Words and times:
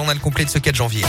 journal 0.00 0.18
complet 0.18 0.46
de 0.46 0.48
ce 0.48 0.58
4 0.58 0.74
janvier. 0.74 1.04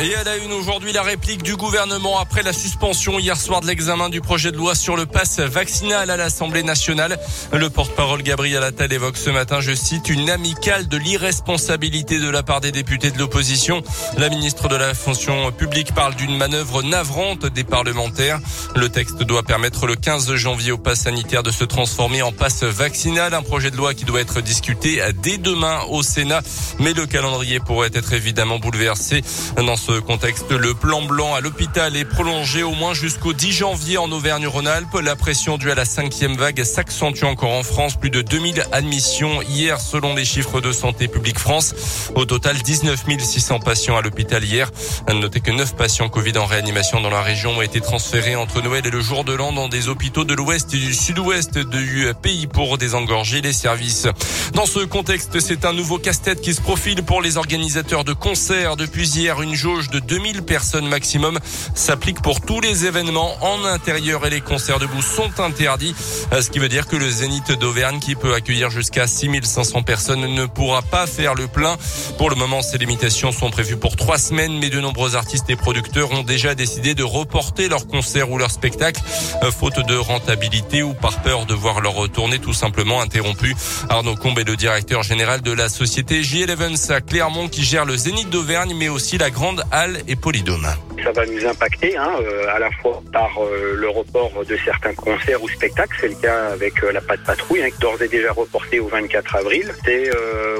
Et 0.00 0.12
elle 0.12 0.28
a 0.28 0.36
une 0.36 0.52
aujourd'hui 0.52 0.92
la 0.92 1.02
réplique 1.02 1.42
du 1.42 1.56
gouvernement 1.56 2.20
après 2.20 2.44
la 2.44 2.52
suspension 2.52 3.18
hier 3.18 3.36
soir 3.36 3.60
de 3.60 3.66
l'examen 3.66 4.08
du 4.08 4.20
projet 4.20 4.52
de 4.52 4.56
loi 4.56 4.76
sur 4.76 4.96
le 4.96 5.06
pass 5.06 5.40
vaccinal 5.40 6.08
à 6.08 6.16
l'Assemblée 6.16 6.62
nationale. 6.62 7.18
Le 7.52 7.68
porte-parole 7.68 8.22
Gabriel 8.22 8.62
Attal 8.62 8.92
évoque 8.92 9.16
ce 9.16 9.30
matin, 9.30 9.60
je 9.60 9.74
cite, 9.74 10.08
une 10.08 10.30
amicale 10.30 10.86
de 10.86 10.96
l'irresponsabilité 10.96 12.20
de 12.20 12.30
la 12.30 12.44
part 12.44 12.60
des 12.60 12.70
députés 12.70 13.10
de 13.10 13.18
l'opposition. 13.18 13.82
La 14.16 14.28
ministre 14.28 14.68
de 14.68 14.76
la 14.76 14.94
fonction 14.94 15.50
publique 15.50 15.92
parle 15.92 16.14
d'une 16.14 16.36
manœuvre 16.36 16.84
navrante 16.84 17.46
des 17.46 17.64
parlementaires. 17.64 18.38
Le 18.76 18.88
texte 18.88 19.24
doit 19.24 19.42
permettre 19.42 19.88
le 19.88 19.96
15 19.96 20.32
janvier 20.36 20.70
au 20.70 20.78
pass 20.78 21.00
sanitaire 21.00 21.42
de 21.42 21.50
se 21.50 21.64
transformer 21.64 22.22
en 22.22 22.30
pass 22.30 22.62
vaccinal, 22.62 23.34
un 23.34 23.42
projet 23.42 23.72
de 23.72 23.76
loi 23.76 23.94
qui 23.94 24.04
doit 24.04 24.20
être 24.20 24.42
discuté 24.42 25.02
dès 25.24 25.38
demain 25.38 25.80
au 25.88 26.04
Sénat. 26.04 26.42
Mais 26.78 26.92
le 26.92 27.06
calendrier 27.06 27.58
pourrait 27.58 27.90
être 27.94 28.12
évidemment 28.12 28.60
bouleversé 28.60 29.22
dans 29.56 29.74
ce 29.74 29.87
contexte, 29.92 30.52
le 30.52 30.74
plan 30.74 31.02
blanc 31.02 31.34
à 31.34 31.40
l'hôpital 31.40 31.96
est 31.96 32.04
prolongé 32.04 32.62
au 32.62 32.72
moins 32.72 32.94
jusqu'au 32.94 33.32
10 33.32 33.52
janvier 33.52 33.96
en 33.98 34.10
Auvergne-Rhône-Alpes. 34.12 34.94
La 35.02 35.16
pression 35.16 35.56
due 35.56 35.70
à 35.70 35.74
la 35.74 35.84
cinquième 35.84 36.36
vague 36.36 36.62
s'accentue 36.62 37.24
encore 37.24 37.52
en 37.52 37.62
France. 37.62 37.96
Plus 37.96 38.10
de 38.10 38.20
2000 38.20 38.66
admissions 38.72 39.40
hier 39.42 39.80
selon 39.80 40.14
les 40.14 40.24
chiffres 40.24 40.60
de 40.60 40.72
Santé 40.72 41.08
publique 41.08 41.38
France. 41.38 41.74
Au 42.14 42.24
total, 42.24 42.56
19 42.56 43.04
600 43.18 43.60
patients 43.60 43.96
à 43.96 44.02
l'hôpital 44.02 44.44
hier. 44.44 44.70
Notez 45.12 45.40
que 45.40 45.50
9 45.50 45.74
patients 45.74 46.08
Covid 46.08 46.36
en 46.36 46.46
réanimation 46.46 47.00
dans 47.00 47.10
la 47.10 47.22
région 47.22 47.56
ont 47.56 47.62
été 47.62 47.80
transférés 47.80 48.36
entre 48.36 48.60
Noël 48.60 48.86
et 48.86 48.90
le 48.90 49.00
jour 49.00 49.24
de 49.24 49.32
l'an 49.32 49.52
dans 49.52 49.68
des 49.68 49.88
hôpitaux 49.88 50.24
de 50.24 50.34
l'ouest 50.34 50.72
et 50.74 50.78
du 50.78 50.92
sud-ouest 50.92 51.58
du 51.58 52.08
pays 52.22 52.46
pour 52.46 52.78
désengorger 52.78 53.40
les 53.40 53.52
services. 53.52 54.06
Dans 54.54 54.66
ce 54.66 54.80
contexte, 54.80 55.40
c'est 55.40 55.64
un 55.64 55.72
nouveau 55.72 55.98
casse-tête 55.98 56.40
qui 56.40 56.52
se 56.52 56.60
profile 56.60 57.02
pour 57.02 57.22
les 57.22 57.36
organisateurs 57.36 58.04
de 58.04 58.12
concerts. 58.12 58.76
Depuis 58.76 59.08
hier, 59.08 59.40
une 59.40 59.54
jauge 59.54 59.77
de 59.86 60.00
2000 60.00 60.42
personnes 60.42 60.88
maximum 60.88 61.38
s'applique 61.74 62.20
pour 62.20 62.40
tous 62.40 62.60
les 62.60 62.86
événements 62.86 63.36
en 63.40 63.64
intérieur 63.64 64.26
et 64.26 64.30
les 64.30 64.40
concerts 64.40 64.80
debout 64.80 65.02
sont 65.02 65.38
interdits. 65.38 65.94
Euh, 66.32 66.42
ce 66.42 66.50
qui 66.50 66.58
veut 66.58 66.68
dire 66.68 66.88
que 66.88 66.96
le 66.96 67.08
Zénith 67.08 67.52
d'Auvergne 67.52 68.00
qui 68.00 68.16
peut 68.16 68.34
accueillir 68.34 68.70
jusqu'à 68.70 69.06
6500 69.06 69.82
personnes 69.82 70.26
ne 70.26 70.46
pourra 70.46 70.82
pas 70.82 71.06
faire 71.06 71.34
le 71.36 71.46
plein. 71.46 71.76
Pour 72.18 72.30
le 72.30 72.36
moment, 72.36 72.60
ces 72.60 72.78
limitations 72.78 73.30
sont 73.30 73.50
prévues 73.50 73.76
pour 73.76 73.94
trois 73.94 74.18
semaines, 74.18 74.58
mais 74.58 74.70
de 74.70 74.80
nombreux 74.80 75.14
artistes 75.14 75.48
et 75.48 75.56
producteurs 75.56 76.10
ont 76.10 76.24
déjà 76.24 76.56
décidé 76.56 76.94
de 76.94 77.04
reporter 77.04 77.68
leurs 77.68 77.86
concerts 77.86 78.30
ou 78.30 78.38
leurs 78.38 78.50
spectacles, 78.50 79.00
euh, 79.44 79.52
faute 79.52 79.86
de 79.86 79.96
rentabilité 79.96 80.82
ou 80.82 80.94
par 80.94 81.22
peur 81.22 81.46
de 81.46 81.54
voir 81.54 81.80
leur 81.80 82.10
tournée 82.10 82.40
tout 82.40 82.52
simplement 82.52 83.00
interrompue. 83.00 83.54
Arnaud 83.88 84.16
Combe 84.16 84.40
est 84.40 84.44
le 84.44 84.56
directeur 84.56 85.02
général 85.02 85.42
de 85.42 85.52
la 85.52 85.68
société 85.68 86.22
J11 86.22 86.90
à 86.90 87.00
Clermont 87.00 87.48
qui 87.48 87.62
gère 87.62 87.84
le 87.84 87.96
Zénith 87.96 88.30
d'Auvergne, 88.30 88.74
mais 88.76 88.88
aussi 88.88 89.18
la 89.18 89.30
grande 89.30 89.57
Halle 89.70 90.02
et 90.06 90.16
Polydôme. 90.16 90.66
Ça 91.02 91.12
va 91.12 91.26
nous 91.26 91.46
impacter 91.46 91.96
hein, 91.96 92.12
euh, 92.20 92.46
à 92.48 92.58
la 92.58 92.70
fois 92.70 93.02
par 93.12 93.30
euh, 93.42 93.74
le 93.76 93.88
report 93.88 94.44
de 94.44 94.56
certains 94.64 94.94
concerts 94.94 95.42
ou 95.42 95.48
spectacles. 95.48 95.96
C'est 96.00 96.08
le 96.08 96.14
cas 96.14 96.48
avec 96.48 96.82
euh, 96.82 96.92
la 96.92 97.00
Patte 97.00 97.24
Patrouille, 97.24 97.62
hein, 97.62 97.68
d'ores 97.80 98.02
et 98.02 98.08
déjà 98.08 98.32
reporté 98.32 98.80
au 98.80 98.88
24 98.88 99.36
avril. 99.36 99.72
C'est 99.84 100.10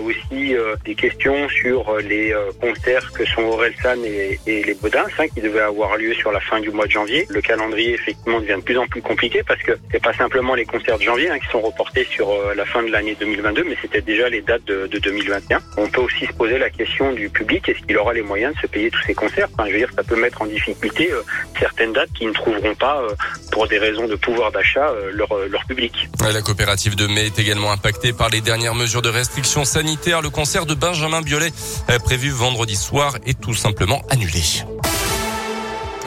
aussi 0.02 0.54
des 0.84 0.94
questions 0.94 1.48
sur 1.48 1.96
les 1.98 2.34
concerts 2.60 3.12
que 3.12 3.24
sont 3.24 3.42
Orelsan 3.42 4.02
et, 4.04 4.38
et 4.46 4.62
les 4.62 4.74
Baudins, 4.74 5.06
hein, 5.18 5.28
qui 5.28 5.40
devaient 5.40 5.60
avoir 5.60 5.96
lieu 5.96 6.14
sur 6.14 6.32
la 6.32 6.40
fin 6.40 6.60
du 6.60 6.70
mois 6.70 6.86
de 6.86 6.90
janvier. 6.90 7.26
Le 7.28 7.40
calendrier 7.40 7.94
effectivement 7.94 8.40
devient 8.40 8.56
de 8.56 8.62
plus 8.62 8.78
en 8.78 8.86
plus 8.86 9.02
compliqué 9.02 9.42
parce 9.46 9.62
que 9.62 9.72
c'est 9.90 10.02
pas 10.02 10.12
simplement 10.14 10.54
les 10.54 10.64
concerts 10.64 10.98
de 10.98 11.02
janvier 11.02 11.28
qui 11.42 11.50
sont 11.50 11.60
reportés 11.60 12.04
sur 12.04 12.28
la 12.54 12.64
fin 12.64 12.82
de 12.82 12.90
l'année 12.90 13.16
2022, 13.18 13.64
mais 13.64 13.76
c'était 13.80 14.00
déjà 14.00 14.28
les 14.28 14.40
dates 14.40 14.64
de, 14.64 14.86
de 14.86 14.98
2021. 14.98 15.60
On 15.76 15.88
peut 15.88 16.02
aussi 16.02 16.26
se 16.26 16.32
poser 16.32 16.58
la 16.58 16.70
question 16.70 17.12
du 17.12 17.28
public 17.28 17.68
est-ce 17.68 17.80
qu'il 17.86 17.96
aura 17.96 18.12
les 18.12 18.22
moyens 18.22 18.54
de 18.54 18.60
se 18.60 18.66
payer 18.66 18.90
tous 18.90 19.02
ces 19.02 19.14
concerts? 19.14 19.48
Enfin, 19.52 19.66
Je 19.68 19.72
veux 19.72 19.78
dire, 19.78 19.90
ça 19.94 20.02
peut 20.02 20.16
mettre 20.16 20.27
en 20.40 20.46
difficulté 20.46 21.10
euh, 21.10 21.22
certaines 21.58 21.92
dates 21.92 22.12
qui 22.12 22.26
ne 22.26 22.32
trouveront 22.32 22.74
pas, 22.74 23.00
euh, 23.00 23.14
pour 23.52 23.66
des 23.68 23.78
raisons 23.78 24.06
de 24.06 24.14
pouvoir 24.14 24.52
d'achat, 24.52 24.88
euh, 24.88 25.10
leur, 25.12 25.28
leur 25.48 25.64
public. 25.64 26.08
La 26.20 26.42
coopérative 26.42 26.96
de 26.96 27.06
mai 27.06 27.26
est 27.26 27.38
également 27.38 27.72
impactée 27.72 28.12
par 28.12 28.28
les 28.28 28.40
dernières 28.40 28.74
mesures 28.74 29.02
de 29.02 29.08
restriction 29.08 29.64
sanitaire. 29.64 30.22
Le 30.22 30.30
concert 30.30 30.66
de 30.66 30.74
Benjamin 30.74 31.22
Biolay, 31.22 31.52
prévu 32.04 32.30
vendredi 32.30 32.76
soir, 32.76 33.16
est 33.26 33.40
tout 33.40 33.54
simplement 33.54 34.02
annulé. 34.10 34.42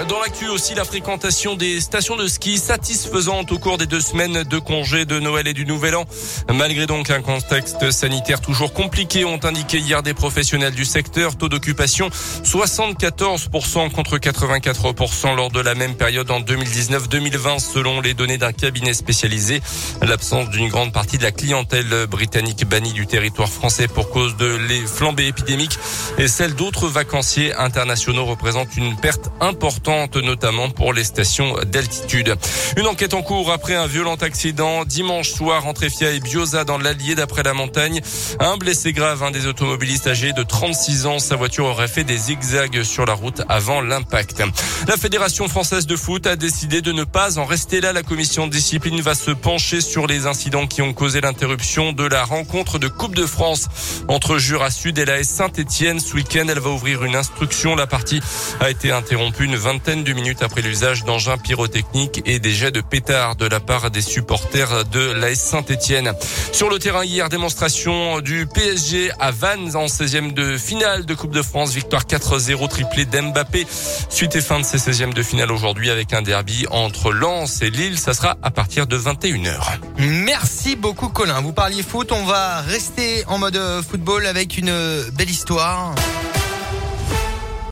Dans 0.07 0.19
l'actu 0.19 0.47
aussi, 0.47 0.73
la 0.73 0.84
fréquentation 0.84 1.56
des 1.56 1.79
stations 1.79 2.16
de 2.16 2.25
ski 2.25 2.57
satisfaisante 2.57 3.51
au 3.51 3.59
cours 3.59 3.78
des 3.78 3.85
deux 3.85 4.00
semaines 4.00 4.44
de 4.44 4.57
congés 4.57 5.06
de 5.06 5.19
Noël 5.19 5.47
et 5.47 5.53
du 5.53 5.66
Nouvel 5.66 5.95
An. 5.95 6.06
Malgré 6.51 6.88
donc 6.88 7.09
un 7.09 7.22
contexte 7.22 7.91
sanitaire 7.91 8.41
toujours 8.41 8.73
compliqué, 8.73 9.25
ont 9.25 9.39
indiqué 9.44 9.79
hier 9.79 10.01
des 10.01 10.13
professionnels 10.13 10.73
du 10.73 10.85
secteur. 10.85 11.35
Taux 11.35 11.50
d'occupation 11.50 12.09
74% 12.44 13.91
contre 13.91 14.17
84% 14.17 15.35
lors 15.35 15.51
de 15.51 15.59
la 15.59 15.75
même 15.75 15.95
période 15.95 16.31
en 16.31 16.39
2019-2020 16.39 17.59
selon 17.59 18.01
les 18.01 18.13
données 18.13 18.38
d'un 18.38 18.53
cabinet 18.53 18.94
spécialisé. 18.94 19.62
L'absence 20.01 20.50
d'une 20.50 20.69
grande 20.69 20.94
partie 20.94 21.18
de 21.18 21.23
la 21.23 21.31
clientèle 21.31 22.07
britannique 22.07 22.66
bannie 22.66 22.94
du 22.94 23.07
territoire 23.07 23.50
français 23.50 23.88
pour 23.88 24.09
cause 24.09 24.35
de 24.38 24.56
les 24.68 24.81
flambées 24.85 25.28
épidémiques 25.28 25.78
et 26.18 26.28
celle 26.28 26.56
d'autres 26.56 26.88
vacanciers 26.88 27.53
internationaux 27.53 28.25
représente 28.25 28.75
une 28.78 28.95
perte 28.95 29.29
importante 29.41 29.91
notamment 29.91 30.69
pour 30.69 30.94
les 30.94 31.03
stations 31.03 31.56
d'altitude. 31.66 32.35
Une 32.78 32.88
enquête 32.88 33.13
en 33.13 33.22
cours 33.22 33.52
après 33.52 33.75
un 33.75 33.88
violent 33.88 34.16
accident 34.16 34.85
dimanche 34.85 35.29
soir 35.29 35.68
entre 35.68 35.84
Efia 35.84 36.12
et 36.12 36.19
Bioza 36.22 36.63
dans 36.63 36.78
l'Allier 36.78 37.16
d'après 37.16 37.44
la 37.44 37.53
montagne. 37.53 38.00
Un 38.40 38.56
blessé 38.56 38.94
grave, 38.94 39.22
un 39.22 39.31
des 39.31 39.47
automobilistes 39.47 40.07
âgé 40.07 40.31
de 40.31 40.44
36 40.44 41.06
ans. 41.07 41.19
Sa 41.19 41.35
voiture 41.35 41.66
aurait 41.66 41.90
fait 41.90 42.06
des 42.06 42.18
zigzags 42.18 42.84
sur 42.84 43.06
la 43.06 43.13
route 43.13 43.41
avant 43.50 43.81
l'impact. 43.81 44.41
La 44.88 44.96
Fédération 44.96 45.50
française 45.50 45.85
de 45.88 45.97
foot 45.97 46.25
a 46.25 46.38
décidé 46.38 46.81
de 46.81 46.94
ne 46.94 47.03
pas 47.03 47.38
en 47.38 47.46
rester 47.46 47.81
là. 47.81 47.91
La 47.91 48.03
commission 48.03 48.47
de 48.47 48.51
discipline 48.51 49.01
va 49.01 49.13
se 49.13 49.31
pencher 49.31 49.81
sur 49.81 50.07
les 50.07 50.25
incidents 50.25 50.68
qui 50.68 50.81
ont 50.81 50.94
causé 50.94 51.19
l'interruption 51.19 51.91
de 51.91 52.06
la 52.06 52.24
rencontre 52.24 52.80
de 52.80 52.88
Coupe 52.88 53.16
de 53.16 53.25
France 53.25 53.68
entre 54.07 54.38
Jura 54.38 54.72
Sud 54.72 54.97
et 55.00 55.06
la 55.06 55.24
Saint-Etienne. 55.24 56.00
Ce 56.00 56.13
week-end, 56.16 56.46
elle 56.47 56.59
va 56.59 56.69
ouvrir 56.69 57.03
une 57.03 57.16
instruction. 57.16 57.75
La 57.75 57.88
partie 57.88 58.22
a 58.62 58.69
été 58.69 58.91
interrompue 58.91 59.46
une 59.46 59.57
de 59.84 60.14
minutes 60.14 60.44
après 60.44 60.62
l'usage 60.62 61.03
d'engins 61.06 61.38
pyrotechniques 61.38 62.22
et 62.25 62.40
des 62.40 62.52
jets 62.52 62.72
de 62.72 62.81
pétards 62.81 63.36
de 63.36 63.47
la 63.47 63.59
part 63.59 63.90
des 63.90 64.02
supporters 64.02 64.86
de 64.86 65.12
l'AS 65.12 65.40
Saint-Etienne. 65.40 66.14
Sur 66.52 66.69
le 66.69 66.78
terrain 66.78 67.03
hier, 67.03 67.30
démonstration 67.30 68.22
du 68.22 68.46
PSG 68.46 69.12
à 69.19 69.31
Vannes 69.31 69.75
en 69.75 69.88
16e 69.88 70.34
de 70.34 70.56
finale 70.58 71.06
de 71.06 71.14
Coupe 71.16 71.34
de 71.34 71.42
France. 71.42 71.74
Victoire 71.74 72.03
4-0 72.03 72.69
triplé 72.69 73.06
d'Mbappé. 73.06 73.66
Suite 74.09 74.36
et 74.36 74.42
fin 74.42 74.59
de 74.59 74.66
ces 74.66 74.78
16e 74.78 75.14
de 75.14 75.24
finale 75.24 75.52
aujourd'hui 75.52 75.90
avec 75.90 76.13
un 76.13 76.22
derby 76.22 76.68
entre 76.69 77.12
Lens 77.12 77.63
et 77.63 77.72
Lille. 77.72 77.98
Ça 77.98 78.13
sera 78.13 78.38
à 78.44 78.52
partir 78.52 78.86
de 78.86 78.98
21h. 78.98 79.80
Merci 79.98 80.75
beaucoup 80.75 81.09
Colin. 81.09 81.42
Vous 81.42 81.53
parliez 81.53 81.81
foot. 81.81 82.12
On 82.12 82.24
va 82.25 82.62
rester 82.62 83.24
en 83.28 83.40
mode 83.40 83.59
football 83.90 84.28
avec 84.28 84.58
une 84.59 84.72
belle 85.13 85.30
histoire. 85.30 85.96